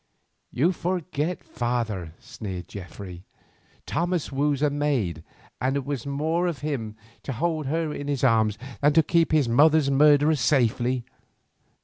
"You 0.51 0.71
forget, 0.71 1.43
father," 1.43 2.15
sneered 2.17 2.67
Geoffrey, 2.69 3.23
"Thomas 3.85 4.31
woos 4.31 4.63
a 4.63 4.71
maid, 4.71 5.23
and 5.61 5.75
it 5.75 5.85
was 5.85 6.07
more 6.07 6.47
to 6.47 6.53
him 6.53 6.95
to 7.21 7.33
hold 7.33 7.67
her 7.67 7.93
in 7.93 8.07
his 8.07 8.23
arms 8.23 8.57
than 8.81 8.93
to 8.93 9.03
keep 9.03 9.31
his 9.31 9.47
mother's 9.47 9.91
murderer 9.91 10.33
safely. 10.33 11.05